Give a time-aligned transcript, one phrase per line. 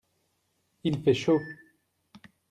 [0.83, 1.39] il fait chaud.